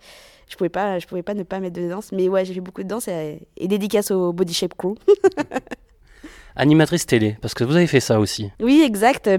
[0.48, 2.12] je pouvais pas je pouvais pas ne pas mettre de danse.
[2.12, 4.96] Mais ouais j'ai fait beaucoup de danse et, et dédicace au Body Shape Crew
[6.58, 8.50] Animatrice télé, parce que vous avez fait ça aussi.
[8.62, 9.30] oui exact.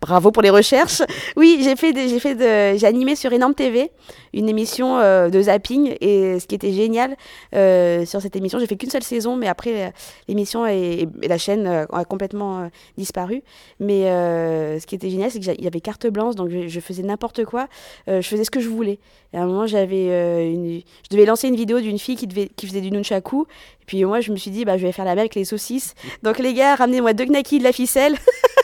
[0.00, 1.02] Bravo pour les recherches.
[1.36, 3.90] Oui j'ai fait j'ai fait j'ai animé sur Énorme TV
[4.32, 7.16] une émission euh, de zapping et ce qui était génial
[7.54, 9.92] euh, sur cette émission j'ai fait qu'une seule saison mais après
[10.28, 13.42] l'émission et, la chaîne euh, a complètement disparu.
[13.78, 17.44] Mais ce qui était génial c'est qu'il y avait carte blanche donc je, faisais n'importe
[17.44, 17.68] quoi
[18.06, 18.98] je faisais ce que je voulais.
[19.32, 22.90] Et à un moment j'avais je devais lancer une vidéo d'une fille qui faisait du
[22.90, 23.46] nunchaku
[23.90, 25.94] puis moi je me suis dit bah je vais faire la même avec les saucisses.
[26.22, 28.16] Donc les gars ramenez-moi deux knackis de la ficelle.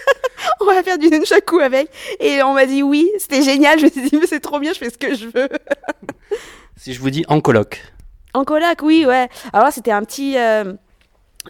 [0.60, 1.88] On va faire du nunchaku avec.
[2.20, 3.80] Et on m'a dit oui c'était génial.
[3.80, 5.48] Je me suis dit mais c'est trop bien je fais ce que je veux.
[6.76, 7.82] Si je vous dis en coloc,
[8.34, 9.28] en coloc, oui, ouais.
[9.52, 10.74] Alors c'était un petit, euh,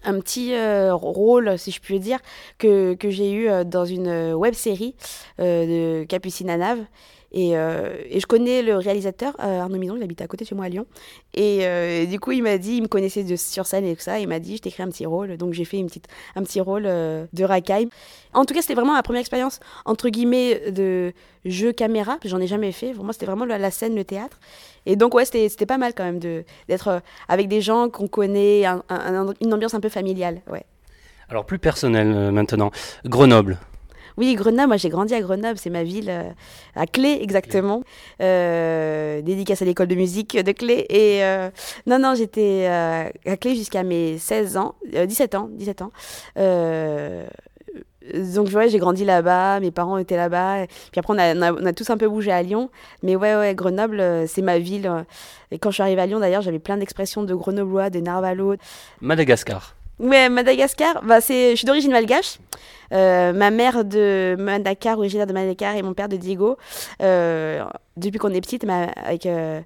[0.04, 2.20] un petit euh, rôle, si je puis dire,
[2.58, 4.94] que, que j'ai eu euh, dans une web série
[5.40, 6.78] euh, de Capucine Anave.
[7.38, 10.49] Et, euh, et je connais le réalisateur, euh, Arnaud Midon, il habite à côté de
[10.49, 10.87] chez moi à Lyon.
[11.35, 13.94] Et, euh, et du coup, il m'a dit, il me connaissait de, sur scène et
[13.94, 15.37] tout ça, il m'a dit, je t'écris un petit rôle.
[15.37, 17.88] Donc j'ai fait une petite, un petit rôle de racaille.
[18.33, 21.12] En tout cas, c'était vraiment ma première expérience, entre guillemets, de
[21.44, 22.16] jeu caméra.
[22.25, 22.92] J'en ai jamais fait.
[22.92, 24.40] Pour moi, c'était vraiment la, scène, le théâtre.
[24.87, 28.83] Et donc, ouais, c'était pas mal quand même d'être avec des gens qu'on connaît, un-
[28.88, 30.40] un- un- une ambiance un peu familiale.
[30.51, 30.64] Ouais.
[31.29, 32.70] alors plus personnel euh, maintenant,
[33.05, 33.59] Grenoble.
[34.16, 36.31] Oui, Grenoble, moi j'ai grandi à Grenoble, c'est ma ville, euh,
[36.74, 37.83] à Clé exactement.
[38.22, 40.87] Euh, dédicace à l'école de musique de Clé.
[40.88, 41.50] Et euh,
[41.87, 45.90] non, non, j'étais à Clé jusqu'à mes 16 ans, euh, 17 ans, 17 ans.
[48.14, 50.66] Donc ouais, j'ai grandi là-bas, mes parents étaient là-bas.
[50.92, 52.70] Puis après, on a, tous un peu bougé à Lyon.
[53.02, 54.90] Mais ouais, ouais, Grenoble, c'est ma ville.
[55.50, 58.55] Et quand je suis arrivée à Lyon, d'ailleurs, j'avais plein d'expressions de grenoblois, de narvalo,
[59.00, 59.74] Madagascar.
[59.98, 62.38] Ouais, Madagascar, bah c'est, je suis d'origine malgache.
[62.92, 66.56] Euh, ma mère de Madagascar, originaire de Madagascar, et mon père de Diego.
[67.02, 67.64] Euh,
[67.96, 69.61] depuis qu'on est petite, ma- avec, euh,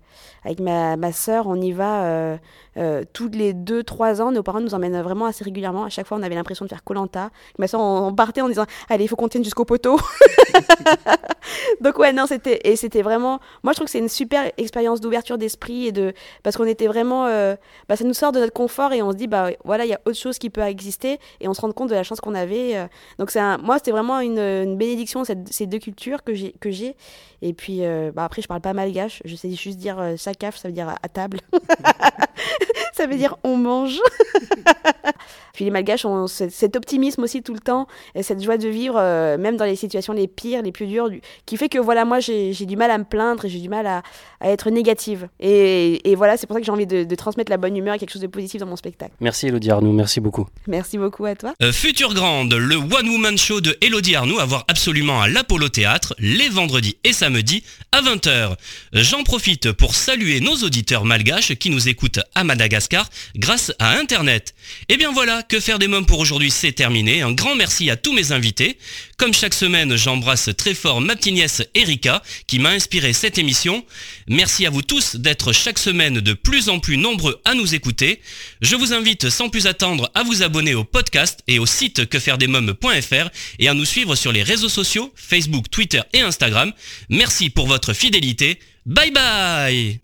[0.45, 2.37] avec ma, ma soeur, on y va euh,
[2.77, 4.31] euh, tous les 2-3 ans.
[4.33, 5.85] Nos parents nous emmènent vraiment assez régulièrement.
[5.85, 7.31] À chaque fois, on avait l'impression de faire Colanta.
[7.59, 9.99] Ma soeur, on, on partait en disant Allez, il faut qu'on tienne jusqu'au poteau.
[11.81, 13.41] Donc, ouais, non, c'était, et c'était vraiment.
[13.63, 15.87] Moi, je trouve que c'est une super expérience d'ouverture d'esprit.
[15.87, 16.13] et de
[16.43, 17.27] Parce qu'on était vraiment.
[17.27, 17.57] euh,
[17.89, 19.95] bah, ça nous sort de notre confort et on se dit Bah voilà, il y
[19.95, 21.19] a autre chose qui peut exister.
[21.41, 22.89] Et on se rend compte de la chance qu'on avait.
[23.19, 26.97] Donc, un- moi, c'était vraiment une, une bénédiction, cette- ces deux cultures que j'ai.
[27.43, 29.23] Et puis, euh, bah, après, je parle pas malgache.
[29.25, 31.41] Je sais juste dire euh, sakaf, ça veut dire à, à table.
[32.95, 33.99] ça veut dire on mange.
[35.55, 38.69] puis les malgaches ont ce- cet optimisme aussi tout le temps et cette joie de
[38.69, 41.79] vivre, euh, même dans les situations les pires, les plus dures, du- qui fait que
[41.79, 44.03] voilà, moi j'ai du mal à me plaindre et j'ai du mal à,
[44.41, 45.29] à être négative.
[45.41, 47.95] Et, et voilà, c'est pour ça que j'ai envie de, de transmettre la bonne humeur
[47.95, 49.13] et quelque chose de positif dans mon spectacle.
[49.21, 50.47] Merci Elodie Arnoux, merci beaucoup.
[50.67, 51.55] Merci beaucoup à toi.
[51.63, 55.69] Euh, Future Grande, le One Woman Show de Elodie Arnoux à voir absolument à l'Apollo
[55.69, 58.57] Théâtre les vendredis et samedis à 20h.
[58.93, 64.55] J'en profite pour saluer nos auditeurs malgaches qui nous écoutent à Madagascar grâce à Internet.
[64.89, 67.23] Et bien voilà, que faire des mômes pour aujourd'hui, c'est terminé.
[67.23, 68.79] Un grand merci à tous mes invités.
[69.21, 73.85] Comme chaque semaine, j'embrasse très fort ma petite nièce Erika qui m'a inspiré cette émission.
[74.29, 78.23] Merci à vous tous d'être chaque semaine de plus en plus nombreux à nous écouter.
[78.63, 83.29] Je vous invite sans plus attendre à vous abonner au podcast et au site quefairedesmoms.fr
[83.59, 86.73] et à nous suivre sur les réseaux sociaux, Facebook, Twitter et Instagram.
[87.11, 88.59] Merci pour votre fidélité.
[88.87, 90.01] Bye bye